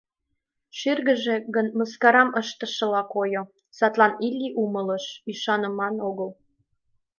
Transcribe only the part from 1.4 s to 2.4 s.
гын мыскарам